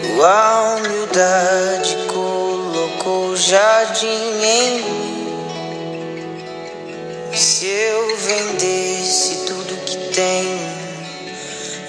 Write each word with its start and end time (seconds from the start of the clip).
Tua 0.00 0.76
humildade 0.76 1.96
colocou 2.06 3.36
jardim 3.36 4.06
em 4.06 4.80
mim. 4.80 5.02
Se 7.34 7.66
eu 7.66 8.16
vendesse 8.16 9.46
tudo 9.46 9.74
que 9.84 9.96
tenho, 10.14 10.82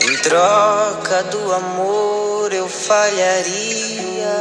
em 0.01 0.17
troca 0.17 1.23
do 1.23 1.53
amor 1.53 2.51
eu 2.53 2.67
falharia. 2.67 4.33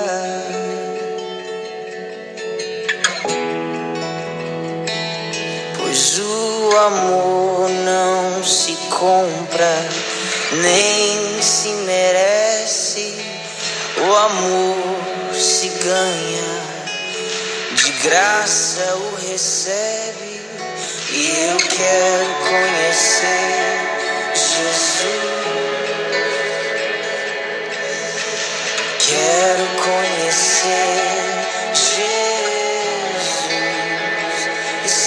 Pois 5.77 6.19
o 6.19 6.77
amor 6.79 7.71
não 7.71 8.43
se 8.45 8.75
compra, 8.91 9.89
nem 10.53 11.43
se 11.43 11.69
merece. 11.69 13.15
O 13.99 14.15
amor 14.15 15.35
se 15.35 15.69
ganha, 15.69 16.61
de 17.73 17.93
graça 18.05 18.97
o 18.97 19.15
recebe. 19.31 20.43
E 21.11 21.51
eu 21.51 21.57
quero 21.69 22.35
conhecer 22.49 23.81
Jesus. 24.35 25.33
Quero 28.99 29.67
conhecer 29.85 31.13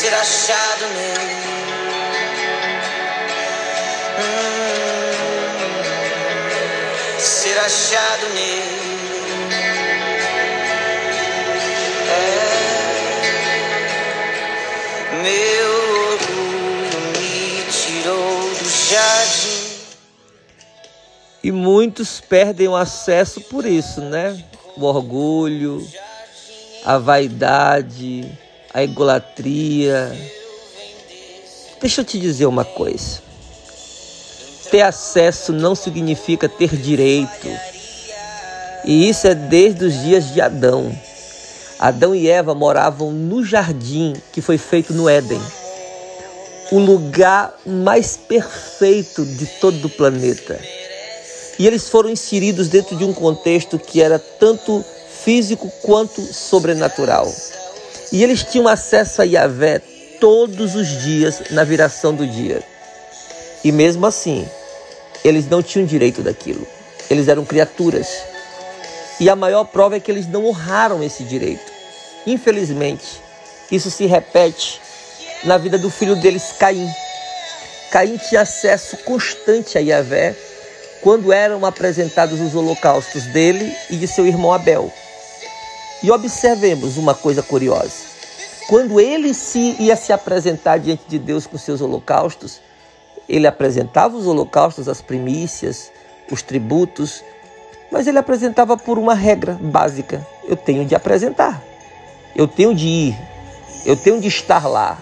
ser 0.05 0.13
achado 0.13 0.87
nele. 0.93 1.24
Ser 7.75 7.95
achado 7.97 8.29
nele. 8.33 8.85
É, 12.09 12.41
meu 15.21 15.69
orgulho 16.11 16.99
me 17.19 17.63
tirou 17.71 18.49
do 18.49 18.65
jardim. 18.89 19.65
E 21.43 21.51
muitos 21.51 22.19
perdem 22.21 22.67
o 22.67 22.75
acesso 22.75 23.41
por 23.41 23.65
isso, 23.65 24.01
né? 24.01 24.43
O 24.75 24.83
orgulho, 24.85 25.87
a 26.83 26.97
vaidade 26.97 28.37
a 28.75 28.83
egolatria. 28.83 30.11
Deixa 31.79 32.01
eu 32.01 32.05
te 32.05 32.19
dizer 32.19 32.45
uma 32.45 32.65
coisa. 32.65 33.24
Ter 34.75 34.81
acesso 34.81 35.53
não 35.53 35.73
significa 35.73 36.49
ter 36.49 36.75
direito. 36.75 37.47
E 38.83 39.07
isso 39.07 39.25
é 39.25 39.33
desde 39.33 39.85
os 39.85 39.93
dias 40.03 40.33
de 40.33 40.41
Adão. 40.41 40.93
Adão 41.79 42.13
e 42.13 42.29
Eva 42.29 42.53
moravam 42.53 43.09
no 43.09 43.41
jardim 43.41 44.13
que 44.33 44.41
foi 44.41 44.57
feito 44.57 44.93
no 44.93 45.07
Éden. 45.07 45.39
O 46.73 46.79
lugar 46.79 47.57
mais 47.65 48.17
perfeito 48.17 49.23
de 49.23 49.45
todo 49.61 49.85
o 49.85 49.89
planeta. 49.89 50.59
E 51.57 51.65
eles 51.65 51.87
foram 51.87 52.09
inseridos 52.09 52.67
dentro 52.67 52.97
de 52.97 53.05
um 53.05 53.13
contexto 53.13 53.79
que 53.79 54.01
era 54.01 54.19
tanto 54.19 54.83
físico 55.23 55.71
quanto 55.83 56.21
sobrenatural. 56.21 57.33
E 58.11 58.21
eles 58.21 58.43
tinham 58.43 58.67
acesso 58.67 59.21
a 59.21 59.25
Yahvé 59.25 59.81
todos 60.19 60.75
os 60.75 61.01
dias 61.01 61.43
na 61.51 61.63
viração 61.63 62.13
do 62.13 62.27
dia. 62.27 62.61
E 63.63 63.71
mesmo 63.71 64.05
assim, 64.05 64.45
eles 65.27 65.49
não 65.49 65.63
tinham 65.63 65.85
direito 65.85 66.21
daquilo. 66.21 66.65
Eles 67.09 67.27
eram 67.27 67.43
criaturas. 67.43 68.07
E 69.19 69.29
a 69.29 69.35
maior 69.35 69.63
prova 69.65 69.95
é 69.95 69.99
que 69.99 70.11
eles 70.11 70.27
não 70.27 70.45
honraram 70.45 71.03
esse 71.03 71.23
direito. 71.23 71.71
Infelizmente, 72.27 73.21
isso 73.71 73.89
se 73.89 74.05
repete 74.05 74.79
na 75.43 75.57
vida 75.57 75.77
do 75.77 75.89
filho 75.89 76.15
deles, 76.15 76.53
Caim. 76.59 76.87
Caim 77.91 78.17
tinha 78.17 78.41
acesso 78.41 78.97
constante 78.97 79.77
a 79.77 79.81
Yahvé 79.81 80.35
quando 81.01 81.31
eram 81.31 81.65
apresentados 81.65 82.39
os 82.39 82.53
holocaustos 82.53 83.23
dele 83.25 83.75
e 83.89 83.95
de 83.95 84.07
seu 84.07 84.27
irmão 84.27 84.53
Abel. 84.53 84.91
E 86.03 86.11
observemos 86.11 86.97
uma 86.97 87.15
coisa 87.15 87.41
curiosa. 87.41 88.15
Quando 88.67 88.99
ele 88.99 89.33
se 89.33 89.75
ia 89.79 89.95
se 89.95 90.11
apresentar 90.11 90.77
diante 90.77 91.03
de 91.07 91.17
Deus 91.17 91.47
com 91.47 91.57
seus 91.57 91.81
holocaustos, 91.81 92.59
ele 93.27 93.47
apresentava 93.47 94.15
os 94.15 94.27
holocaustos, 94.27 94.87
as 94.87 95.01
primícias, 95.01 95.91
os 96.31 96.41
tributos, 96.41 97.23
mas 97.91 98.07
ele 98.07 98.17
apresentava 98.17 98.77
por 98.77 98.97
uma 98.97 99.13
regra 99.13 99.57
básica: 99.61 100.25
eu 100.47 100.55
tenho 100.55 100.85
de 100.85 100.95
apresentar, 100.95 101.63
eu 102.35 102.47
tenho 102.47 102.73
de 102.73 102.87
ir, 102.87 103.17
eu 103.85 103.95
tenho 103.95 104.19
de 104.19 104.27
estar 104.27 104.67
lá. 104.67 104.97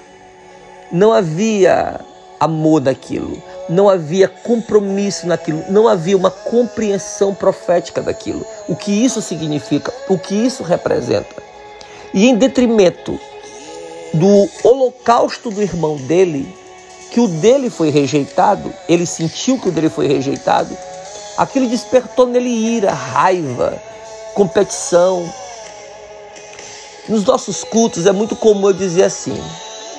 Não 0.92 1.12
havia 1.12 2.00
amor 2.40 2.82
naquilo, 2.82 3.42
não 3.70 3.90
havia 3.90 4.28
compromisso 4.28 5.26
naquilo, 5.26 5.64
não 5.70 5.88
havia 5.88 6.16
uma 6.16 6.30
compreensão 6.30 7.34
profética 7.34 8.02
daquilo, 8.02 8.46
o 8.68 8.76
que 8.76 8.92
isso 8.92 9.22
significa, 9.22 9.94
o 10.08 10.18
que 10.18 10.36
isso 10.36 10.62
representa. 10.62 11.42
E 12.14 12.28
em 12.28 12.36
detrimento 12.36 13.20
do 14.14 14.48
holocausto 14.64 15.50
do 15.50 15.62
irmão 15.62 15.98
dele, 15.98 16.54
que 17.14 17.20
o 17.20 17.28
dele 17.28 17.70
foi 17.70 17.92
rejeitado, 17.92 18.74
ele 18.90 19.06
sentiu 19.06 19.60
que 19.60 19.70
o 19.70 19.72
dele 19.72 19.88
foi 19.88 20.08
rejeitado, 20.08 20.76
aquilo 21.38 21.70
despertou 21.70 22.26
nele 22.26 22.50
ira, 22.50 22.92
raiva, 22.92 23.80
competição. 24.34 25.32
Nos 27.08 27.24
nossos 27.24 27.64
cultos 27.64 28.08
é 28.08 28.12
muito 28.12 28.36
comum 28.36 28.70
eu 28.70 28.74
dizer 28.74 29.04
assim: 29.04 29.40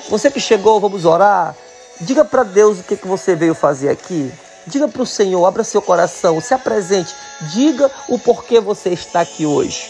você 0.09 0.29
que 0.29 0.41
chegou, 0.41 0.79
vamos 0.79 1.05
orar. 1.05 1.55
Diga 2.01 2.25
para 2.25 2.43
Deus 2.43 2.79
o 2.79 2.83
que, 2.83 2.97
que 2.97 3.07
você 3.07 3.33
veio 3.33 3.55
fazer 3.55 3.87
aqui. 3.87 4.29
Diga 4.67 4.85
para 4.89 5.01
o 5.01 5.05
Senhor, 5.05 5.45
abra 5.45 5.63
seu 5.63 5.81
coração, 5.81 6.41
se 6.41 6.53
apresente, 6.53 7.15
diga 7.53 7.89
o 8.09 8.19
porquê 8.19 8.59
você 8.59 8.89
está 8.89 9.21
aqui 9.21 9.45
hoje. 9.45 9.89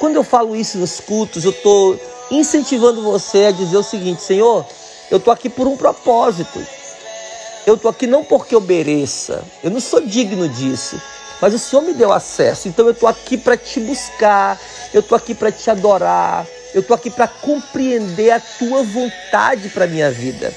Quando 0.00 0.16
eu 0.16 0.24
falo 0.24 0.56
isso 0.56 0.78
nos 0.78 0.98
cultos, 0.98 1.44
eu 1.44 1.50
estou 1.50 2.00
incentivando 2.30 3.02
você 3.02 3.46
a 3.46 3.50
dizer 3.50 3.76
o 3.76 3.82
seguinte: 3.82 4.22
Senhor, 4.22 4.64
eu 5.10 5.18
estou 5.18 5.32
aqui 5.32 5.48
por 5.48 5.66
um 5.66 5.76
propósito. 5.76 6.64
Eu 7.66 7.74
estou 7.74 7.90
aqui 7.90 8.06
não 8.06 8.24
porque 8.24 8.54
eu 8.54 8.60
mereça, 8.60 9.44
eu 9.62 9.70
não 9.70 9.78
sou 9.78 10.00
digno 10.00 10.48
disso, 10.48 11.00
mas 11.40 11.54
o 11.54 11.58
Senhor 11.58 11.82
me 11.82 11.92
deu 11.92 12.12
acesso, 12.12 12.66
então 12.66 12.86
eu 12.86 12.92
estou 12.92 13.08
aqui 13.08 13.36
para 13.36 13.56
te 13.56 13.78
buscar, 13.78 14.60
eu 14.92 15.00
estou 15.00 15.14
aqui 15.14 15.32
para 15.32 15.52
te 15.52 15.70
adorar, 15.70 16.44
eu 16.74 16.80
estou 16.80 16.94
aqui 16.96 17.08
para 17.08 17.28
compreender 17.28 18.32
a 18.32 18.40
tua 18.40 18.82
vontade 18.82 19.68
para 19.68 19.84
a 19.84 19.88
minha 19.88 20.10
vida. 20.10 20.52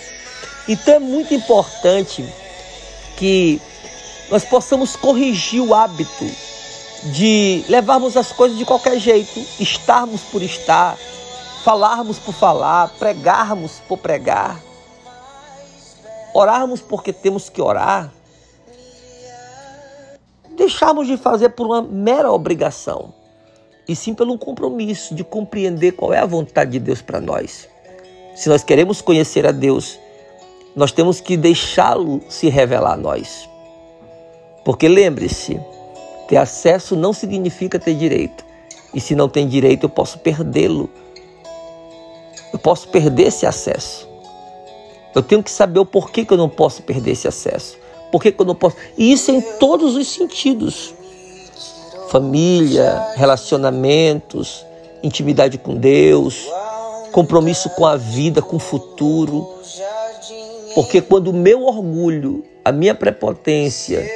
Então 0.68 0.96
é 0.96 1.00
muito 1.00 1.34
importante 1.34 2.26
que 3.16 3.62
nós 4.30 4.44
possamos 4.44 4.96
corrigir 4.96 5.62
o 5.62 5.76
hábito 5.76 6.26
de 7.03 7.64
levarmos 7.70 8.18
as 8.18 8.32
coisas 8.32 8.58
de 8.58 8.66
qualquer 8.66 9.00
jeito, 9.00 9.46
estarmos 9.59 10.22
por 10.22 10.41
estar, 10.41 10.98
falarmos 11.66 12.20
por 12.20 12.32
falar, 12.32 12.90
pregarmos 13.00 13.82
por 13.88 13.97
pregar, 13.97 14.62
orarmos 16.32 16.79
porque 16.79 17.12
temos 17.12 17.50
que 17.50 17.59
orar, 17.59 18.14
deixarmos 20.56 21.08
de 21.08 21.17
fazer 21.17 21.50
por 21.50 21.66
uma 21.66 21.82
mera 21.82 22.32
obrigação, 22.32 23.12
e 23.88 23.96
sim 23.96 24.14
pelo 24.14 24.38
compromisso 24.38 25.16
de 25.16 25.23
compreender 25.23 25.94
qual 25.94 26.14
é 26.14 26.20
a 26.20 26.26
vontade 26.28 26.73
de 26.73 26.79
Deus 26.79 27.02
para 27.02 27.20
nós. 27.20 27.67
Se 28.35 28.47
nós 28.47 28.64
queremos 28.64 29.02
conhecer 29.02 29.47
a 29.47 29.52
Deus, 29.52 30.00
nós 30.76 30.91
temos 30.91 31.20
que 31.20 31.35
deixá-lo 31.35 32.22
se 32.29 32.47
revelar 32.47 32.94
a 32.94 32.97
nós. 32.97 33.50
Porque 34.64 34.88
lembre-se, 34.88 35.59
ter 36.28 36.38
acesso 36.38 36.96
não 36.96 37.12
significa 37.12 37.79
ter 37.79 37.96
direito. 37.96 38.46
E 38.94 39.02
se 39.02 39.16
não 39.16 39.28
tem 39.28 39.47
direito, 39.47 39.85
eu 39.85 39.90
posso 39.90 40.20
perdê-lo. 40.20 40.91
Eu 42.55 42.59
posso 42.59 42.87
perder 42.87 43.23
esse 43.23 43.46
acesso. 43.46 44.07
Eu 45.13 45.22
tenho 45.22 45.43
que 45.43 45.52
saber 45.52 45.78
o 45.78 45.85
porquê 45.85 46.23
que 46.23 46.31
eu 46.31 46.37
não 46.37 46.47
posso 46.47 46.84
perder 46.84 47.11
esse 47.11 47.28
acesso. 47.28 47.75
Por 48.09 48.22
que, 48.22 48.31
que 48.31 48.40
eu 48.41 48.46
não 48.46 48.55
posso? 48.55 48.78
E 48.97 49.11
isso 49.11 49.29
em 49.29 49.41
todos 49.41 49.93
os 49.97 50.07
sentidos: 50.07 50.93
família, 52.07 53.07
relacionamentos, 53.17 54.66
intimidade 55.03 55.57
com 55.57 55.75
Deus, 55.75 56.47
compromisso 57.11 57.69
com 57.72 57.85
a 57.85 57.97
vida, 57.97 58.41
com 58.41 58.55
o 58.55 58.59
futuro. 58.59 59.46
Porque 60.73 61.02
quando 61.02 61.31
o 61.31 61.34
meu 61.34 61.66
orgulho, 61.66 62.46
a 62.63 62.72
minha 62.72 62.96
prepotência, 62.96 64.09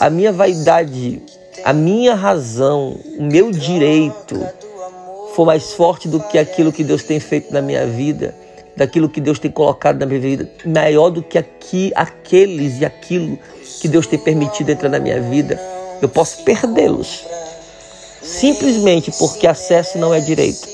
a 0.00 0.08
minha 0.08 0.32
vaidade, 0.32 1.20
a 1.62 1.74
minha 1.74 2.14
razão, 2.14 2.96
o 3.18 3.24
meu 3.24 3.50
direito 3.50 4.40
for 5.38 5.46
mais 5.46 5.72
forte 5.72 6.08
do 6.08 6.18
que 6.18 6.36
aquilo 6.36 6.72
que 6.72 6.82
Deus 6.82 7.04
tem 7.04 7.20
feito 7.20 7.54
na 7.54 7.62
minha 7.62 7.86
vida, 7.86 8.34
daquilo 8.76 9.08
que 9.08 9.20
Deus 9.20 9.38
tem 9.38 9.48
colocado 9.48 10.00
na 10.00 10.04
minha 10.04 10.18
vida, 10.18 10.50
maior 10.66 11.10
do 11.10 11.22
que 11.22 11.38
aqui, 11.38 11.92
aqueles 11.94 12.80
e 12.80 12.84
aquilo 12.84 13.38
que 13.80 13.86
Deus 13.86 14.04
tem 14.04 14.18
permitido 14.18 14.70
entrar 14.70 14.88
na 14.88 14.98
minha 14.98 15.22
vida, 15.22 15.56
eu 16.02 16.08
posso 16.08 16.42
perdê-los. 16.42 17.22
Simplesmente 18.20 19.12
porque 19.12 19.46
acesso 19.46 19.96
não 19.96 20.12
é 20.12 20.18
direito. 20.18 20.66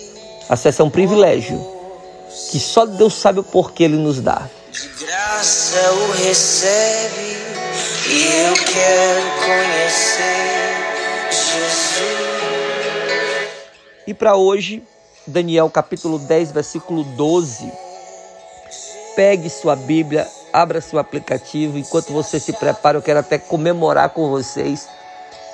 Acesso 0.48 0.80
é 0.80 0.84
um 0.86 0.90
privilégio 0.90 1.62
que 2.50 2.58
só 2.58 2.86
Deus 2.86 3.12
sabe 3.12 3.40
o 3.40 3.44
porquê 3.44 3.84
Ele 3.84 3.98
nos 3.98 4.18
dá. 4.18 4.48
De 4.72 5.04
graça 5.04 5.92
o 5.92 6.12
recebe 6.24 7.36
e 8.08 8.46
eu 8.46 8.54
quero 8.64 9.26
conhecer 9.44 10.24
Jesus. 11.30 12.33
E 14.06 14.12
para 14.12 14.36
hoje, 14.36 14.82
Daniel 15.26 15.70
capítulo 15.70 16.18
10, 16.18 16.52
versículo 16.52 17.04
12 17.04 17.72
Pegue 19.16 19.48
sua 19.48 19.76
Bíblia, 19.76 20.28
abra 20.52 20.80
seu 20.80 20.98
aplicativo. 20.98 21.78
Enquanto 21.78 22.12
você 22.12 22.40
se 22.40 22.52
prepara, 22.52 22.98
eu 22.98 23.02
quero 23.02 23.20
até 23.20 23.38
comemorar 23.38 24.10
com 24.10 24.28
vocês 24.28 24.88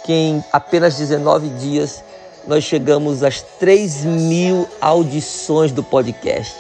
que 0.05 0.13
em 0.13 0.45
apenas 0.51 0.97
19 0.97 1.49
dias 1.51 2.03
nós 2.47 2.65
chegamos 2.65 3.23
às 3.23 3.43
3 3.43 4.05
mil 4.05 4.67
audições 4.81 5.73
do 5.73 5.83
podcast. 5.83 6.57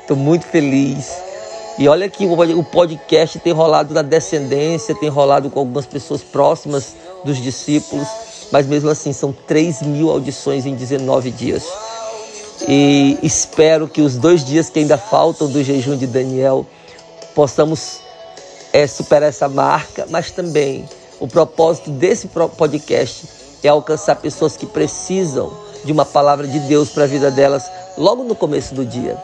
Estou 0.00 0.16
muito 0.16 0.46
feliz. 0.46 1.14
E 1.78 1.88
olha 1.88 2.08
que 2.08 2.26
o 2.26 2.64
podcast 2.64 3.38
tem 3.38 3.52
rolado 3.52 3.94
na 3.94 4.02
descendência, 4.02 4.94
tem 4.94 5.08
rolado 5.08 5.48
com 5.48 5.60
algumas 5.60 5.86
pessoas 5.86 6.22
próximas 6.22 6.96
dos 7.24 7.38
discípulos, 7.38 8.08
mas 8.50 8.66
mesmo 8.66 8.90
assim 8.90 9.12
são 9.12 9.32
3 9.32 9.82
mil 9.82 10.10
audições 10.10 10.66
em 10.66 10.74
19 10.74 11.30
dias. 11.30 11.64
E 12.68 13.18
espero 13.22 13.88
que 13.88 14.02
os 14.02 14.16
dois 14.16 14.44
dias 14.44 14.68
que 14.68 14.78
ainda 14.78 14.98
faltam 14.98 15.48
do 15.48 15.62
jejum 15.62 15.96
de 15.96 16.06
Daniel 16.06 16.66
possamos 17.34 18.00
é, 18.72 18.86
superar 18.86 19.28
essa 19.28 19.48
marca, 19.48 20.06
mas 20.10 20.30
também 20.30 20.88
o 21.18 21.26
propósito 21.26 21.90
desse 21.90 22.28
podcast 22.28 23.28
é 23.62 23.68
alcançar 23.68 24.16
pessoas 24.16 24.56
que 24.56 24.66
precisam 24.66 25.52
de 25.84 25.92
uma 25.92 26.04
palavra 26.04 26.46
de 26.46 26.58
Deus 26.60 26.90
para 26.90 27.04
a 27.04 27.06
vida 27.06 27.30
delas 27.30 27.64
logo 27.96 28.24
no 28.24 28.34
começo 28.34 28.74
do 28.74 28.84
dia. 28.84 29.16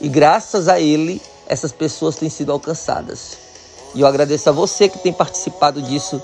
E 0.00 0.08
graças 0.08 0.68
a 0.68 0.80
Ele, 0.80 1.20
essas 1.48 1.72
pessoas 1.72 2.16
têm 2.16 2.28
sido 2.28 2.52
alcançadas. 2.52 3.38
E 3.94 4.00
eu 4.00 4.06
agradeço 4.06 4.48
a 4.48 4.52
você 4.52 4.88
que 4.88 4.98
tem 4.98 5.12
participado 5.12 5.80
disso 5.82 6.22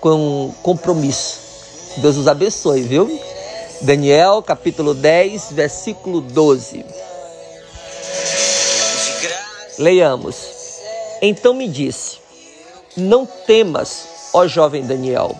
com 0.00 0.52
compromisso. 0.62 1.45
Deus 1.98 2.16
os 2.16 2.28
abençoe, 2.28 2.82
viu? 2.82 3.18
Daniel 3.80 4.42
capítulo 4.42 4.92
10, 4.92 5.52
versículo 5.52 6.20
12. 6.20 6.84
Leiamos. 9.78 10.36
Então 11.22 11.54
me 11.54 11.66
disse: 11.66 12.18
Não 12.96 13.24
temas, 13.24 14.08
ó 14.34 14.46
jovem 14.46 14.84
Daniel, 14.84 15.34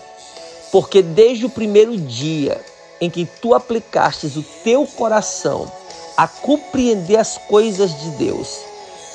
porque 0.71 1.03
desde 1.03 1.45
o 1.45 1.49
primeiro 1.49 1.95
dia 1.95 2.59
em 2.99 3.09
que 3.09 3.25
tu 3.39 3.53
aplicastes 3.53 4.35
o 4.35 4.43
teu 4.63 4.87
coração 4.87 5.71
a 6.15 6.27
compreender 6.27 7.17
as 7.17 7.37
coisas 7.37 7.95
de 8.01 8.09
Deus 8.11 8.57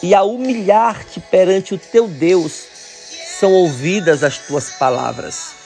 e 0.01 0.15
a 0.15 0.23
humilhar-te 0.23 1.19
perante 1.19 1.75
o 1.75 1.79
teu 1.79 2.07
Deus, 2.07 2.53
são 3.41 3.53
ouvidas 3.53 4.23
as 4.23 4.39
tuas 4.39 4.71
palavras 4.71 5.62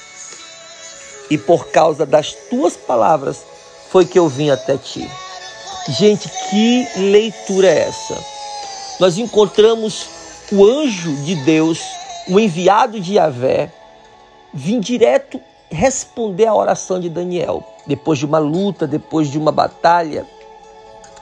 e 1.30 1.36
por 1.36 1.68
causa 1.68 2.06
das 2.06 2.32
tuas 2.48 2.76
palavras 2.76 3.44
foi 3.90 4.04
que 4.04 4.18
eu 4.18 4.28
vim 4.28 4.50
até 4.50 4.76
ti. 4.76 5.08
Gente, 5.88 6.28
que 6.50 6.88
leitura 6.96 7.68
é 7.68 7.88
essa? 7.88 8.16
Nós 8.98 9.18
encontramos 9.18 10.06
o 10.52 10.64
anjo 10.64 11.14
de 11.24 11.34
Deus, 11.36 11.80
o 12.28 12.40
enviado 12.40 13.00
de 13.00 13.14
Yahvé, 13.14 13.70
vir 14.52 14.80
direto 14.80 15.40
responder 15.70 16.46
à 16.46 16.54
oração 16.54 17.00
de 17.00 17.08
Daniel, 17.08 17.62
depois 17.86 18.18
de 18.18 18.26
uma 18.26 18.38
luta, 18.38 18.86
depois 18.86 19.28
de 19.28 19.38
uma 19.38 19.52
batalha, 19.52 20.26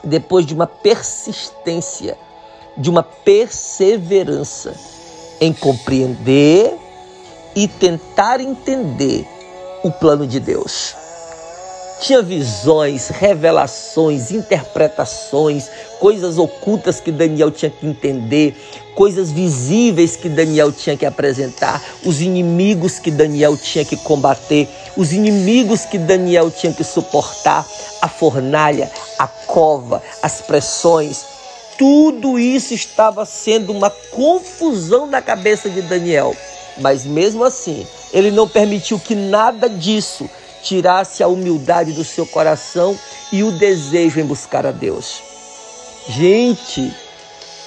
depois 0.03 0.45
de 0.45 0.53
uma 0.53 0.67
persistência, 0.67 2.17
de 2.77 2.89
uma 2.89 3.03
perseverança 3.03 4.75
em 5.41 5.51
compreender 5.51 6.77
e 7.55 7.67
tentar 7.67 8.39
entender 8.39 9.27
o 9.85 9.91
plano 9.91 10.25
de 10.25 10.39
Deus. 10.39 10.95
Tinha 12.01 12.19
visões, 12.23 13.09
revelações, 13.09 14.31
interpretações, 14.31 15.69
coisas 15.99 16.39
ocultas 16.39 16.99
que 16.99 17.11
Daniel 17.11 17.51
tinha 17.51 17.69
que 17.69 17.85
entender, 17.85 18.57
coisas 18.95 19.31
visíveis 19.31 20.15
que 20.15 20.27
Daniel 20.27 20.71
tinha 20.71 20.97
que 20.97 21.05
apresentar, 21.05 21.83
os 22.03 22.19
inimigos 22.19 22.97
que 22.97 23.11
Daniel 23.11 23.55
tinha 23.55 23.85
que 23.85 23.95
combater, 23.95 24.67
os 24.97 25.13
inimigos 25.13 25.85
que 25.85 25.99
Daniel 25.99 26.49
tinha 26.49 26.73
que 26.73 26.83
suportar, 26.83 27.63
a 28.01 28.09
fornalha, 28.09 28.91
a 29.19 29.27
cova, 29.27 30.01
as 30.23 30.41
pressões. 30.41 31.23
Tudo 31.77 32.39
isso 32.39 32.73
estava 32.73 33.23
sendo 33.23 33.71
uma 33.71 33.91
confusão 33.91 35.05
na 35.05 35.21
cabeça 35.21 35.69
de 35.69 35.83
Daniel. 35.83 36.35
Mas 36.77 37.05
mesmo 37.05 37.43
assim, 37.43 37.85
ele 38.11 38.31
não 38.31 38.47
permitiu 38.47 38.99
que 38.99 39.15
nada 39.15 39.69
disso 39.69 40.29
tirasse 40.61 41.21
a 41.21 41.27
humildade 41.27 41.91
do 41.93 42.03
seu 42.03 42.25
coração 42.25 42.97
e 43.31 43.43
o 43.43 43.51
desejo 43.51 44.19
em 44.19 44.25
buscar 44.25 44.65
a 44.65 44.71
Deus. 44.71 45.21
Gente, 46.07 46.93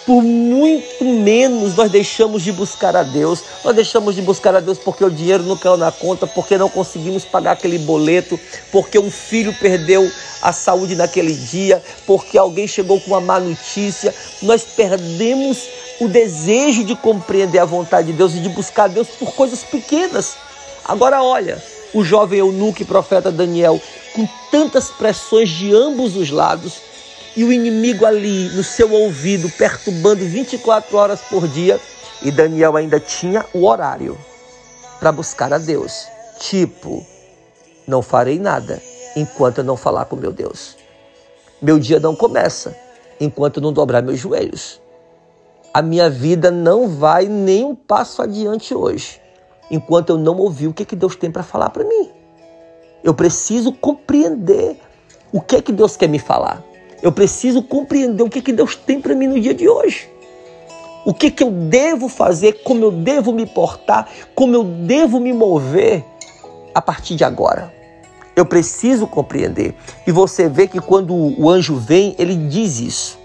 por 0.09 0.23
muito 0.23 1.05
menos 1.05 1.77
nós 1.77 1.91
deixamos 1.91 2.43
de 2.43 2.51
buscar 2.51 2.97
a 2.97 3.03
Deus. 3.03 3.43
Nós 3.63 3.75
deixamos 3.75 4.15
de 4.15 4.23
buscar 4.23 4.55
a 4.55 4.61
Deus 4.61 4.79
porque 4.79 5.05
o 5.05 5.11
dinheiro 5.11 5.43
não 5.43 5.55
caiu 5.55 5.77
na 5.77 5.93
conta, 5.93 6.27
porque 6.27 6.57
não 6.57 6.71
conseguimos 6.71 7.27
pagar 7.27 7.53
aquele 7.53 7.79
boleto, 7.79 8.41
porque 8.73 8.99
um 8.99 9.11
filho 9.11 9.55
perdeu 9.61 10.11
a 10.41 10.51
saúde 10.51 10.97
naquele 10.97 11.35
dia, 11.35 11.83
porque 12.07 12.39
alguém 12.39 12.67
chegou 12.67 12.99
com 13.01 13.11
uma 13.11 13.21
má 13.21 13.39
notícia. 13.39 14.15
Nós 14.41 14.63
perdemos 14.63 15.69
o 16.01 16.09
desejo 16.09 16.85
de 16.85 16.95
compreender 16.95 17.59
a 17.59 17.65
vontade 17.65 18.09
de 18.09 18.13
Deus 18.13 18.35
e 18.35 18.41
de 18.41 18.49
buscar 18.49 18.85
a 18.85 18.89
Deus 18.89 19.09
por 19.09 19.35
coisas 19.35 19.65
pequenas. 19.65 20.37
Agora 20.85 21.23
olha, 21.23 21.63
o 21.93 22.05
jovem 22.05 22.39
eunuco 22.39 22.83
e 22.83 22.85
profeta 22.85 23.33
Daniel, 23.33 23.81
com 24.15 24.29
tantas 24.51 24.91
pressões 24.91 25.49
de 25.49 25.75
ambos 25.75 26.17
os 26.17 26.31
lados, 26.31 26.81
e 27.37 27.45
o 27.45 27.53
inimigo 27.53 28.05
ali 28.05 28.49
no 28.51 28.65
seu 28.65 28.93
ouvido, 28.93 29.51
perturbando 29.51 30.25
24 30.25 30.97
horas 30.97 31.21
por 31.21 31.47
dia, 31.47 31.81
e 32.23 32.31
Daniel 32.31 32.77
ainda 32.77 32.99
tinha 32.99 33.45
o 33.53 33.67
horário 33.67 34.19
para 34.99 35.13
buscar 35.13 35.53
a 35.53 35.59
Deus. 35.59 36.07
Tipo, 36.41 37.05
não 37.87 38.03
farei 38.03 38.39
nada 38.39 38.81
enquanto 39.15 39.59
eu 39.59 39.65
não 39.65 39.77
falar 39.77 40.05
com 40.07 40.17
meu 40.17 40.33
Deus. 40.33 40.77
Meu 41.61 41.79
dia 41.79 42.01
não 42.01 42.15
começa 42.15 42.77
enquanto 43.21 43.59
eu 43.59 43.63
não 43.63 43.73
dobrar 43.73 44.03
meus 44.03 44.19
joelhos 44.19 44.81
a 45.73 45.83
minha 45.83 46.09
vida 46.09 46.51
não 46.51 46.89
vai 46.89 47.27
nem 47.27 47.65
um 47.65 47.75
passo 47.75 48.23
adiante 48.23 48.75
hoje, 48.75 49.21
enquanto 49.71 50.11
eu 50.11 50.19
não 50.19 50.37
ouvir 50.39 50.69
o 50.69 50.75
que, 50.75 50.85
que 50.85 50.97
Deus 50.97 51.15
tem 51.15 51.31
para 51.31 51.43
falar 51.43 51.71
para 51.71 51.85
mim. 51.85 52.11
Eu 53.05 53.15
preciso 53.15 53.73
compreender 53.73 54.81
o 55.33 55.41
que 55.41 55.63
que 55.63 55.73
Deus 55.73 55.97
quer 55.97 56.09
me 56.09 56.19
falar. 56.19 56.63
Eu 57.03 57.13
preciso 57.13 57.63
compreender 57.63 58.23
o 58.23 58.31
que, 58.31 58.43
que 58.43 58.53
Deus 58.53 58.75
tem 58.75 59.01
para 59.01 59.15
mim 59.15 59.29
no 59.29 59.41
dia 59.41 59.55
de 59.55 59.69
hoje. 59.69 60.09
O 61.05 61.15
que, 61.15 61.31
que 61.31 61.43
eu 61.43 61.51
devo 61.51 62.09
fazer, 62.09 62.63
como 62.65 62.85
eu 62.85 62.91
devo 62.91 63.33
me 63.33 63.47
portar, 63.47 64.09
como 64.35 64.55
eu 64.55 64.65
devo 64.65 65.21
me 65.21 65.33
mover 65.33 66.05
a 66.75 66.83
partir 66.83 67.15
de 67.15 67.25
agora. 67.25 67.73
Eu 68.35 68.45
preciso 68.45 69.07
compreender. 69.07 69.75
E 70.07 70.13
você 70.13 70.49
vê 70.49 70.67
que 70.67 70.81
quando 70.81 71.15
o 71.15 71.49
anjo 71.49 71.77
vem, 71.77 72.15
ele 72.19 72.37
diz 72.37 72.81
isso. 72.81 73.18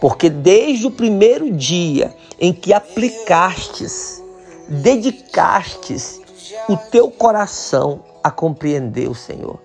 Porque 0.00 0.30
desde 0.30 0.86
o 0.86 0.90
primeiro 0.90 1.50
dia 1.52 2.14
em 2.40 2.52
que 2.52 2.72
aplicastes, 2.72 4.22
dedicastes 4.68 6.20
o 6.68 6.76
teu 6.76 7.10
coração 7.10 8.02
a 8.22 8.30
compreender 8.30 9.08
o 9.10 9.14
Senhor. 9.14 9.58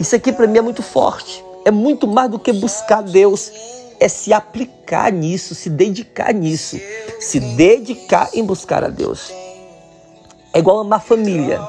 Isso 0.00 0.16
aqui 0.16 0.32
para 0.32 0.46
mim 0.46 0.58
é 0.58 0.62
muito 0.62 0.82
forte. 0.82 1.44
É 1.64 1.70
muito 1.70 2.06
mais 2.06 2.30
do 2.30 2.38
que 2.38 2.52
buscar 2.52 3.02
Deus. 3.02 3.52
É 4.00 4.08
se 4.08 4.32
aplicar 4.32 5.12
nisso, 5.12 5.54
se 5.54 5.68
dedicar 5.70 6.32
nisso. 6.32 6.80
Se 7.20 7.38
dedicar 7.38 8.30
em 8.34 8.44
buscar 8.44 8.82
a 8.82 8.88
Deus. 8.88 9.30
É 10.52 10.58
igual 10.58 10.80
amar 10.80 11.02
família. 11.02 11.60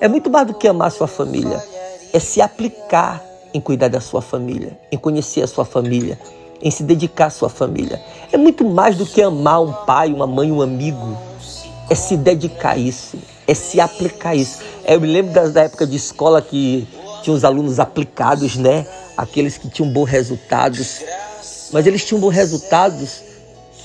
É 0.00 0.08
muito 0.08 0.28
mais 0.28 0.46
do 0.46 0.54
que 0.54 0.68
amar 0.68 0.90
sua 0.90 1.06
família. 1.06 1.62
É 2.12 2.20
se 2.20 2.40
aplicar 2.40 3.24
em 3.54 3.60
cuidar 3.60 3.88
da 3.88 4.00
sua 4.00 4.20
família, 4.20 4.78
em 4.92 4.98
conhecer 4.98 5.42
a 5.42 5.46
sua 5.46 5.64
família, 5.64 6.18
em 6.62 6.70
se 6.70 6.82
dedicar 6.82 7.26
à 7.26 7.30
sua 7.30 7.48
família. 7.48 8.00
É 8.32 8.36
muito 8.36 8.64
mais 8.64 8.96
do 8.96 9.06
que 9.06 9.22
amar 9.22 9.62
um 9.62 9.72
pai, 9.72 10.12
uma 10.12 10.26
mãe, 10.26 10.50
um 10.50 10.62
amigo. 10.62 11.16
É 11.88 11.94
se 11.94 12.16
dedicar 12.16 12.72
a 12.72 12.76
isso, 12.76 13.16
é 13.46 13.54
se 13.54 13.80
aplicar 13.80 14.30
a 14.30 14.34
isso. 14.34 14.58
Eu 14.84 15.00
me 15.00 15.06
lembro 15.06 15.50
da, 15.50 15.62
época 15.62 15.86
de 15.86 15.96
escola 15.96 16.42
que 16.42 16.86
tinha 17.22 17.34
os 17.34 17.44
alunos 17.44 17.78
aplicados, 17.78 18.56
né? 18.56 18.86
Aqueles 19.16 19.56
que 19.56 19.68
tinham 19.68 19.90
bons 19.90 20.06
resultados. 20.06 21.02
mas 21.72 21.86
eles 21.86 22.04
tinham 22.04 22.20
bons 22.20 22.34
resultados. 22.34 23.22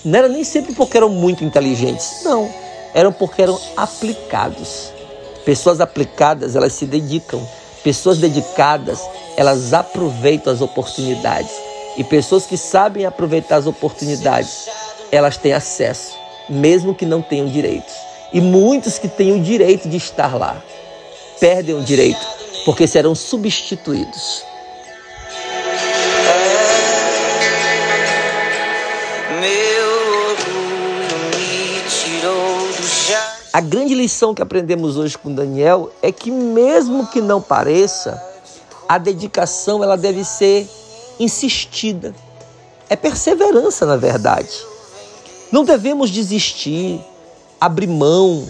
Não 0.03 0.17
era 0.17 0.27
nem 0.27 0.43
sempre 0.43 0.73
porque 0.73 0.97
eram 0.97 1.09
muito 1.09 1.43
inteligentes, 1.43 2.23
não, 2.23 2.49
eram 2.93 3.11
porque 3.11 3.43
eram 3.43 3.59
aplicados. 3.77 4.91
Pessoas 5.45 5.79
aplicadas, 5.79 6.55
elas 6.55 6.73
se 6.73 6.85
dedicam. 6.85 7.41
Pessoas 7.83 8.17
dedicadas, 8.17 8.99
elas 9.35 9.73
aproveitam 9.73 10.53
as 10.53 10.61
oportunidades. 10.61 11.51
E 11.97 12.03
pessoas 12.03 12.45
que 12.45 12.57
sabem 12.57 13.05
aproveitar 13.05 13.57
as 13.57 13.67
oportunidades, 13.67 14.69
elas 15.11 15.37
têm 15.37 15.53
acesso, 15.53 16.15
mesmo 16.49 16.95
que 16.95 17.05
não 17.05 17.21
tenham 17.21 17.47
direitos. 17.47 17.93
E 18.33 18.39
muitos 18.39 18.97
que 18.97 19.07
têm 19.07 19.33
o 19.33 19.43
direito 19.43 19.89
de 19.89 19.97
estar 19.97 20.37
lá 20.37 20.61
perdem 21.39 21.75
o 21.75 21.83
direito 21.83 22.25
porque 22.63 22.87
serão 22.87 23.15
substituídos. 23.15 24.43
A 33.53 33.59
grande 33.59 33.93
lição 33.93 34.33
que 34.33 34.41
aprendemos 34.41 34.95
hoje 34.95 35.17
com 35.17 35.33
Daniel 35.33 35.91
é 36.01 36.09
que 36.09 36.31
mesmo 36.31 37.07
que 37.07 37.19
não 37.19 37.41
pareça, 37.41 38.21
a 38.87 38.97
dedicação 38.97 39.83
ela 39.83 39.97
deve 39.97 40.23
ser 40.23 40.69
insistida. 41.23 42.13
É 42.89 42.95
perseverança, 42.95 43.85
na 43.85 43.95
verdade. 43.95 44.51
Não 45.51 45.63
devemos 45.63 46.09
desistir, 46.09 46.99
abrir 47.59 47.87
mão, 47.87 48.47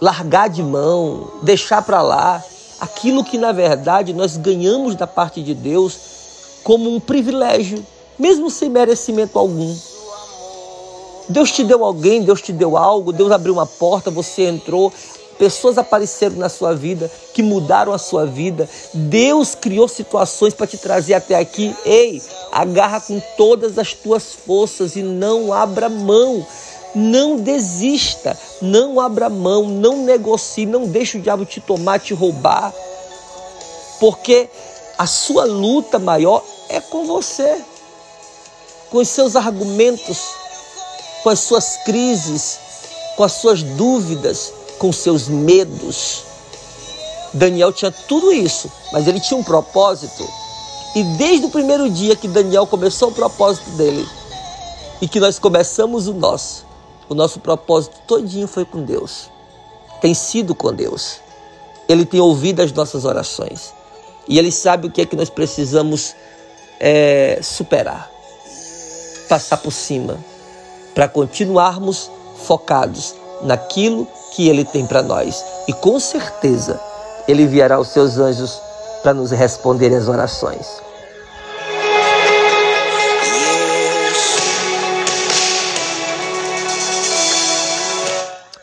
largar 0.00 0.48
de 0.48 0.62
mão, 0.62 1.30
deixar 1.42 1.82
para 1.82 2.02
lá 2.02 2.44
aquilo 2.80 3.22
que 3.22 3.36
na 3.36 3.52
verdade 3.52 4.12
nós 4.12 4.36
ganhamos 4.36 4.94
da 4.94 5.06
parte 5.06 5.42
de 5.42 5.54
Deus 5.54 5.98
como 6.64 6.94
um 6.94 6.98
privilégio, 6.98 7.84
mesmo 8.18 8.50
sem 8.50 8.68
merecimento 8.68 9.38
algum. 9.38 9.76
Deus 11.28 11.52
te 11.52 11.62
deu 11.62 11.84
alguém, 11.84 12.22
Deus 12.22 12.42
te 12.42 12.52
deu 12.52 12.76
algo, 12.76 13.12
Deus 13.12 13.30
abriu 13.30 13.52
uma 13.52 13.66
porta, 13.66 14.10
você 14.10 14.48
entrou, 14.48 14.92
pessoas 15.40 15.78
apareceram 15.78 16.36
na 16.36 16.50
sua 16.50 16.74
vida 16.74 17.10
que 17.32 17.42
mudaram 17.42 17.94
a 17.94 17.98
sua 17.98 18.26
vida. 18.26 18.68
Deus 18.92 19.54
criou 19.54 19.88
situações 19.88 20.52
para 20.52 20.66
te 20.66 20.76
trazer 20.76 21.14
até 21.14 21.34
aqui. 21.34 21.74
Ei, 21.82 22.22
agarra 22.52 23.00
com 23.00 23.18
todas 23.38 23.78
as 23.78 23.94
tuas 23.94 24.34
forças 24.34 24.96
e 24.96 25.02
não 25.02 25.50
abra 25.50 25.88
mão. 25.88 26.46
Não 26.94 27.38
desista, 27.38 28.38
não 28.60 29.00
abra 29.00 29.30
mão, 29.30 29.66
não 29.66 30.04
negocie, 30.04 30.66
não 30.66 30.86
deixe 30.86 31.16
o 31.16 31.22
diabo 31.22 31.46
te 31.46 31.58
tomar, 31.58 32.00
te 32.00 32.12
roubar. 32.12 32.74
Porque 33.98 34.50
a 34.98 35.06
sua 35.06 35.44
luta 35.46 35.98
maior 35.98 36.44
é 36.68 36.80
com 36.80 37.06
você, 37.06 37.64
com 38.90 38.98
os 38.98 39.08
seus 39.08 39.36
argumentos, 39.36 40.18
com 41.22 41.30
as 41.30 41.40
suas 41.40 41.78
crises, 41.78 42.58
com 43.16 43.24
as 43.24 43.32
suas 43.32 43.62
dúvidas, 43.62 44.52
com 44.80 44.90
seus 44.90 45.28
medos. 45.28 46.24
Daniel 47.34 47.70
tinha 47.70 47.92
tudo 47.92 48.32
isso, 48.32 48.72
mas 48.90 49.06
ele 49.06 49.20
tinha 49.20 49.38
um 49.38 49.44
propósito. 49.44 50.26
E 50.96 51.04
desde 51.18 51.46
o 51.46 51.50
primeiro 51.50 51.88
dia 51.88 52.16
que 52.16 52.26
Daniel 52.26 52.66
começou 52.66 53.10
o 53.10 53.12
propósito 53.12 53.68
dele 53.72 54.08
e 55.00 55.06
que 55.06 55.20
nós 55.20 55.38
começamos 55.38 56.08
o 56.08 56.14
nosso, 56.14 56.64
o 57.10 57.14
nosso 57.14 57.38
propósito 57.40 58.00
todinho 58.06 58.48
foi 58.48 58.64
com 58.64 58.82
Deus. 58.82 59.30
Tem 60.00 60.14
sido 60.14 60.54
com 60.54 60.72
Deus. 60.72 61.20
Ele 61.86 62.06
tem 62.06 62.18
ouvido 62.18 62.60
as 62.60 62.72
nossas 62.72 63.04
orações. 63.04 63.74
E 64.26 64.38
ele 64.38 64.50
sabe 64.50 64.86
o 64.86 64.90
que 64.90 65.02
é 65.02 65.06
que 65.06 65.14
nós 65.14 65.28
precisamos 65.28 66.16
é, 66.80 67.38
superar, 67.42 68.10
passar 69.28 69.58
por 69.58 69.72
cima 69.72 70.18
para 70.94 71.06
continuarmos 71.06 72.10
focados 72.46 73.14
naquilo 73.42 74.08
que 74.32 74.48
Ele 74.48 74.64
tem 74.64 74.86
para 74.86 75.02
nós. 75.02 75.44
E 75.68 75.72
com 75.72 75.98
certeza 75.98 76.80
Ele 77.26 77.42
enviará 77.42 77.78
os 77.78 77.88
seus 77.88 78.18
anjos 78.18 78.60
para 79.02 79.14
nos 79.14 79.30
responder 79.30 79.94
as 79.94 80.08
orações. 80.08 80.66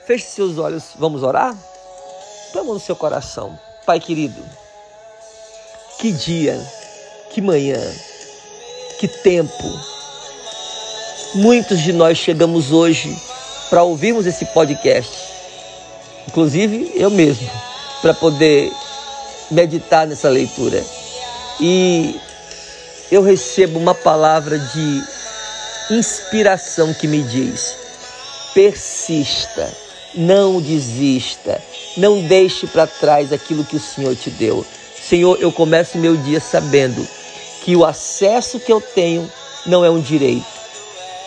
Feche 0.06 0.26
seus 0.26 0.58
olhos, 0.58 0.84
vamos 0.98 1.22
orar? 1.22 1.56
Vamos 2.54 2.76
no 2.76 2.80
seu 2.80 2.96
coração. 2.96 3.60
Pai 3.86 4.00
querido, 4.00 4.42
que 6.00 6.12
dia, 6.12 6.60
que 7.30 7.42
manhã, 7.42 7.82
que 9.00 9.08
tempo 9.08 9.98
Muitos 11.36 11.82
de 11.82 11.92
nós 11.92 12.18
chegamos 12.18 12.72
hoje 12.72 13.16
para 13.70 13.84
ouvirmos 13.84 14.26
esse 14.26 14.46
podcast, 14.46 15.12
inclusive 16.28 16.92
eu 16.96 17.10
mesmo, 17.10 17.50
para 18.02 18.14
poder 18.14 18.72
meditar 19.50 20.06
nessa 20.06 20.30
leitura. 20.30 20.84
E 21.60 22.16
eu 23.12 23.22
recebo 23.22 23.80
uma 23.80 23.96
palavra 23.96 24.60
de 24.60 25.04
inspiração 25.92 26.94
que 26.94 27.08
me 27.08 27.24
diz: 27.24 27.76
persista, 28.54 29.72
não 30.14 30.62
desista, 30.62 31.62
não 31.96 32.22
deixe 32.22 32.68
para 32.68 32.86
trás 32.86 33.34
aquilo 33.34 33.66
que 33.66 33.76
o 33.76 33.82
Senhor 33.82 34.16
te 34.16 34.30
deu. 34.30 34.66
Senhor, 35.02 35.38
eu 35.42 35.52
começo 35.52 35.98
meu 35.98 36.18
dia 36.18 36.40
sabendo 36.40 37.08
que 37.64 37.76
o 37.76 37.86
acesso 37.86 38.60
que 38.60 38.72
eu 38.72 38.82
tenho 38.82 39.30
não 39.66 39.84
é 39.84 39.90
um 39.90 40.02
direito 40.02 40.58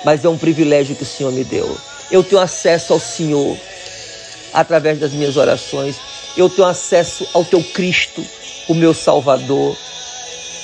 mas 0.04 0.24
é 0.24 0.28
um 0.28 0.38
privilégio 0.38 0.96
que 0.96 1.02
o 1.02 1.06
Senhor 1.06 1.32
me 1.32 1.44
deu. 1.44 1.76
Eu 2.10 2.22
tenho 2.22 2.40
acesso 2.40 2.92
ao 2.92 3.00
Senhor 3.00 3.56
através 4.52 4.98
das 4.98 5.12
minhas 5.12 5.36
orações. 5.36 5.96
Eu 6.36 6.48
tenho 6.48 6.66
acesso 6.66 7.26
ao 7.32 7.44
teu 7.44 7.62
Cristo, 7.62 8.24
o 8.68 8.74
meu 8.74 8.94
Salvador, 8.94 9.76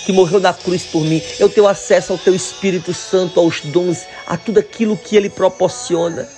que 0.04 0.12
morreu 0.12 0.40
na 0.40 0.52
cruz 0.52 0.84
por 0.84 1.02
mim. 1.04 1.22
Eu 1.38 1.48
tenho 1.48 1.66
acesso 1.66 2.12
ao 2.12 2.18
teu 2.18 2.34
Espírito 2.34 2.94
Santo, 2.94 3.40
aos 3.40 3.60
dons, 3.60 4.02
a 4.26 4.36
tudo 4.36 4.60
aquilo 4.60 4.96
que 4.96 5.16
ele 5.16 5.28
proporciona. 5.28 6.28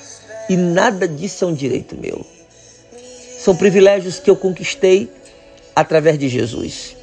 E 0.48 0.56
nada 0.56 1.06
disso 1.06 1.44
é 1.44 1.48
um 1.48 1.54
direito 1.54 1.96
meu. 1.96 2.24
São 3.38 3.54
privilégios 3.54 4.18
que 4.18 4.30
eu 4.30 4.36
conquistei 4.36 5.10
através 5.76 6.18
de 6.18 6.28
Jesus. 6.28 6.96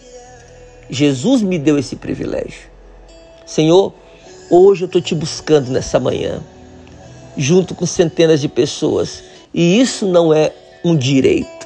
Jesus 0.89 1.41
me 1.41 1.57
deu 1.57 1.77
esse 1.77 1.95
privilégio. 1.95 2.69
Senhor, 3.45 3.93
Hoje 4.47 4.83
eu 4.83 4.85
estou 4.85 5.01
te 5.01 5.15
buscando 5.15 5.71
nessa 5.71 5.99
manhã, 5.99 6.39
junto 7.35 7.73
com 7.73 7.83
centenas 7.83 8.39
de 8.39 8.47
pessoas. 8.47 9.23
E 9.57 9.79
isso 9.79 10.05
não 10.05 10.33
é 10.33 10.53
um 10.83 10.97
direito. 10.97 11.65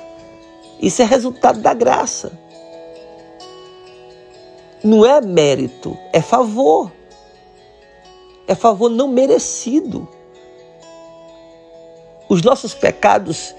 Isso 0.80 1.02
é 1.02 1.06
resultado 1.06 1.60
da 1.60 1.74
graça. 1.74 2.32
Não 4.84 5.04
é 5.04 5.20
mérito, 5.20 5.98
é 6.14 6.22
favor. 6.22 6.92
É 8.48 8.54
favor 8.54 8.92
não 8.92 9.08
merecido. 9.08 10.08
Os 12.30 12.44
nossos 12.44 12.76
pecados 12.76 13.56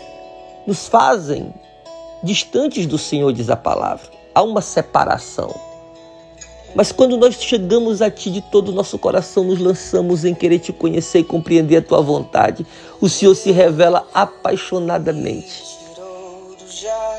nos 0.64 0.87
fazem 0.87 1.52
distantes 2.22 2.87
do 2.87 2.99
Senhor, 2.99 3.32
diz 3.32 3.50
a 3.50 3.56
palavra. 3.56 4.08
Há 4.32 4.44
uma 4.44 4.60
separação. 4.60 5.52
Mas 6.74 6.92
quando 6.92 7.16
nós 7.16 7.34
chegamos 7.34 8.00
a 8.00 8.10
Ti 8.10 8.30
de 8.30 8.40
todo 8.40 8.68
o 8.68 8.72
nosso 8.72 8.98
coração, 8.98 9.44
nos 9.44 9.58
lançamos 9.58 10.24
em 10.24 10.34
querer 10.34 10.58
Te 10.58 10.72
conhecer 10.72 11.20
e 11.20 11.24
compreender 11.24 11.78
a 11.78 11.82
Tua 11.82 12.00
vontade, 12.00 12.64
o 13.00 13.08
Senhor 13.08 13.34
se 13.34 13.50
revela 13.50 14.06
apaixonadamente. 14.14 15.64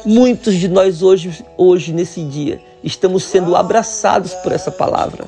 Muitos 0.06 0.56
de 0.56 0.68
nós 0.68 1.04
hoje, 1.04 1.46
hoje 1.58 1.92
nesse 1.94 2.24
dia, 2.24 2.62
estamos 2.84 3.24
sendo 3.24 3.56
abraçados 3.56 4.34
por 4.36 4.52
essa 4.52 4.72
palavra, 4.72 5.26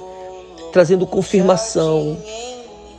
trazendo 0.72 1.06
confirmação 1.06 2.18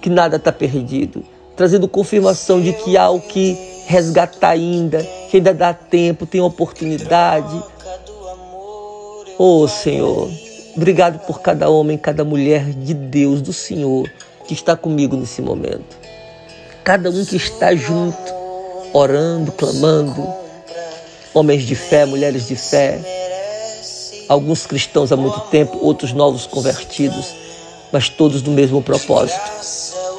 que 0.00 0.10
nada 0.10 0.36
está 0.36 0.52
perdido, 0.52 1.24
trazendo 1.56 1.88
confirmação 1.88 2.60
de 2.60 2.72
que 2.72 2.96
há 2.96 3.10
o 3.10 3.20
que 3.20 3.56
resgatar 3.86 4.50
ainda, 4.50 5.02
que 5.30 5.38
ainda 5.38 5.52
dá 5.52 5.72
tempo, 5.72 6.26
tem 6.26 6.40
oportunidade. 6.40 7.62
Oh 9.38 9.66
Senhor, 9.66 10.30
Obrigado 10.76 11.20
por 11.24 11.40
cada 11.40 11.70
homem, 11.70 11.96
cada 11.96 12.24
mulher 12.24 12.64
de 12.64 12.94
Deus, 12.94 13.40
do 13.40 13.52
Senhor, 13.52 14.10
que 14.46 14.54
está 14.54 14.76
comigo 14.76 15.16
nesse 15.16 15.40
momento. 15.40 15.96
Cada 16.82 17.10
um 17.10 17.24
que 17.24 17.36
está 17.36 17.74
junto, 17.76 18.34
orando, 18.92 19.52
clamando. 19.52 20.26
Homens 21.32 21.62
de 21.62 21.76
fé, 21.76 22.04
mulheres 22.04 22.48
de 22.48 22.56
fé. 22.56 22.98
Alguns 24.28 24.66
cristãos 24.66 25.12
há 25.12 25.16
muito 25.16 25.38
tempo, 25.42 25.78
outros 25.80 26.12
novos 26.12 26.46
convertidos, 26.46 27.34
mas 27.92 28.08
todos 28.08 28.42
do 28.42 28.50
mesmo 28.50 28.82
propósito: 28.82 29.40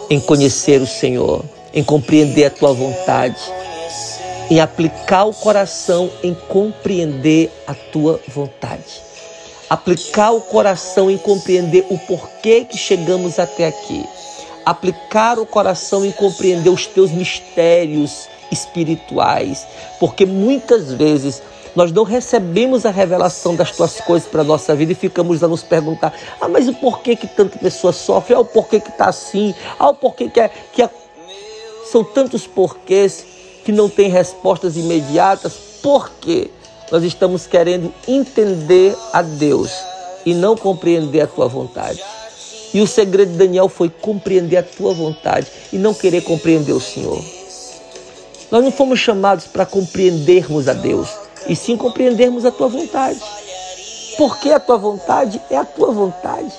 em 0.10 0.20
conhecer 0.22 0.82
o 0.82 0.88
Senhor, 0.88 1.44
em 1.74 1.84
compreender 1.84 2.46
a 2.46 2.50
tua 2.50 2.72
vontade, 2.72 3.38
em 4.50 4.60
aplicar 4.60 5.26
o 5.26 5.34
coração 5.34 6.10
em 6.24 6.34
compreender 6.34 7.52
a 7.68 7.74
tua 7.74 8.22
vontade. 8.28 9.05
Aplicar 9.70 10.32
o 10.32 10.42
coração 10.42 11.10
em 11.10 11.18
compreender 11.18 11.86
o 11.90 11.98
porquê 11.98 12.66
que 12.66 12.78
chegamos 12.78 13.40
até 13.40 13.68
aqui, 13.68 14.06
aplicar 14.66 15.40
o 15.40 15.46
coração 15.46 16.06
em 16.06 16.12
compreender 16.12 16.70
os 16.70 16.86
teus 16.86 17.12
mistérios 17.12 18.28
espirituais, 18.52 19.66
porque 20.00 20.26
muitas 20.26 20.92
vezes 20.92 21.42
nós 21.76 21.92
não 21.92 22.04
recebemos 22.04 22.86
a 22.86 22.92
revelação 22.92 23.56
das 23.56 23.72
tuas 23.72 24.00
coisas 24.00 24.28
para 24.28 24.42
a 24.42 24.46
nossa 24.46 24.74
vida 24.74 24.94
e 24.94 24.96
ficamos 24.96 25.44
a 25.44 25.48
nos 25.48 25.62
perguntar: 25.62 26.14
ah, 26.40 26.48
mas 26.48 26.68
o 26.70 26.74
porquê 26.74 27.16
que 27.16 27.28
tanta 27.28 27.60
pessoa 27.60 27.92
sofre? 27.92 28.34
Ah, 28.34 28.40
o 28.40 28.46
porquê 28.46 28.80
que 28.80 28.90
está 28.90 29.08
assim? 29.08 29.54
Ah, 29.78 29.90
o 29.90 29.94
porquê 29.94 30.30
que, 30.30 30.40
é, 30.40 30.50
que 30.72 30.82
é... 30.82 30.90
São 31.92 32.04
tantos 32.04 32.48
porquês 32.48 33.26
que 33.66 33.72
não 33.72 33.90
têm 33.90 34.10
respostas 34.10 34.78
imediatas. 34.78 35.54
Por 35.82 36.10
quê? 36.22 36.50
Nós 36.92 37.04
estamos 37.04 37.48
querendo 37.48 37.94
entender 38.08 38.96
a 39.12 39.22
Deus 39.22 39.72
e 40.26 40.34
não 40.34 40.56
compreender 40.56 41.22
a 41.22 41.28
tua 41.28 41.48
vontade. 41.48 42.02
E 42.74 42.82
o 42.82 42.88
segredo 42.88 43.32
de 43.32 43.38
Daniel 43.38 43.70
foi 43.70 43.90
compreender 43.90 44.58
a 44.58 44.64
tua 44.64 44.94
vontade 44.94 45.48
e 45.72 45.78
não 45.78 45.94
querer 45.94 46.22
compreender 46.22 46.74
o 46.74 46.82
Senhor. 46.82 47.24
Nós 48.52 48.64
não 48.64 48.72
fomos 48.72 49.00
chamados 49.00 49.46
para 49.46 49.66
compreendermos 49.66 50.68
a 50.68 50.74
Deus, 50.74 51.10
e 51.48 51.56
sim 51.56 51.76
compreendermos 51.76 52.46
a 52.46 52.52
tua 52.52 52.68
vontade. 52.68 53.20
Porque 54.18 54.52
a 54.52 54.60
tua 54.60 54.78
vontade 54.78 55.42
é 55.50 55.58
a 55.58 55.66
tua 55.66 55.92
vontade. 55.92 56.54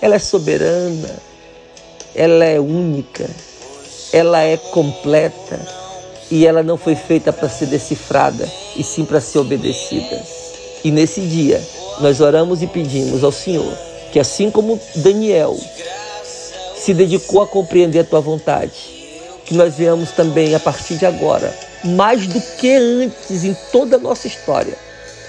Ela 0.00 0.14
é 0.14 0.18
soberana, 0.18 1.16
ela 2.14 2.44
é 2.44 2.60
única, 2.60 3.28
ela 4.12 4.40
é 4.40 4.56
completa 4.56 5.81
e 6.32 6.46
ela 6.46 6.62
não 6.62 6.78
foi 6.78 6.94
feita 6.94 7.30
para 7.30 7.46
ser 7.46 7.66
decifrada, 7.66 8.48
e 8.74 8.82
sim 8.82 9.04
para 9.04 9.20
ser 9.20 9.38
obedecida. 9.38 10.18
E 10.82 10.90
nesse 10.90 11.20
dia, 11.20 11.62
nós 12.00 12.22
oramos 12.22 12.62
e 12.62 12.66
pedimos 12.66 13.22
ao 13.22 13.30
Senhor 13.30 13.76
que, 14.10 14.18
assim 14.18 14.50
como 14.50 14.80
Daniel 14.96 15.54
se 16.74 16.94
dedicou 16.94 17.42
a 17.42 17.46
compreender 17.46 17.98
a 17.98 18.04
tua 18.04 18.22
vontade, 18.22 18.72
que 19.44 19.52
nós 19.52 19.74
venhamos 19.74 20.12
também, 20.12 20.54
a 20.54 20.58
partir 20.58 20.96
de 20.96 21.04
agora, 21.04 21.54
mais 21.84 22.26
do 22.26 22.40
que 22.40 22.72
antes 22.72 23.44
em 23.44 23.54
toda 23.70 23.96
a 23.96 24.00
nossa 24.00 24.26
história, 24.26 24.78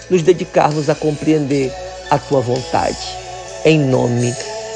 nos 0.10 0.22
dedicarmos 0.22 0.90
a 0.90 0.96
compreender 0.96 1.70
a 2.10 2.18
tua 2.18 2.40
vontade. 2.40 3.06
Em 3.66 3.78
nome 3.78 4.34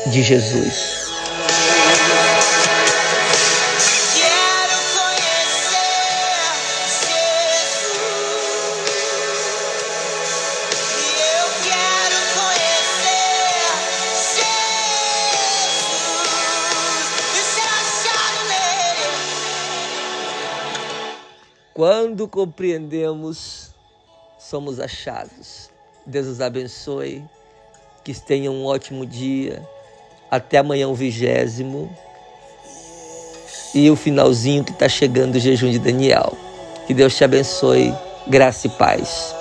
de 0.07 0.21
Jesus. 0.21 1.06
Quando 21.77 22.27
compreendemos, 22.27 23.69
somos 24.39 24.79
achados. 24.79 25.69
Deus 26.07 26.25
os 26.25 26.41
abençoe, 26.41 27.23
que 28.03 28.19
tenham 28.19 28.51
um 28.51 28.65
ótimo 28.65 29.05
dia. 29.05 29.61
Até 30.31 30.57
amanhã, 30.57 30.87
o 30.87 30.95
vigésimo. 30.95 31.95
E 33.75 33.91
o 33.91 33.95
finalzinho 33.95 34.63
que 34.63 34.71
está 34.71 34.89
chegando 34.89 35.35
o 35.35 35.39
jejum 35.39 35.69
de 35.69 35.77
Daniel. 35.77 36.35
Que 36.87 36.95
Deus 36.95 37.15
te 37.15 37.23
abençoe, 37.23 37.93
graça 38.27 38.65
e 38.65 38.71
paz. 38.71 39.36